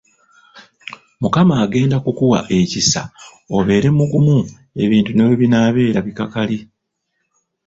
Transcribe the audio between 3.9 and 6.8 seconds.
mugumu ebintu ne bwe binaabeera bikakali.